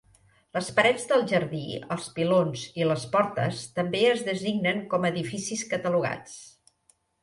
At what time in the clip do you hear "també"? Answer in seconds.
3.79-4.05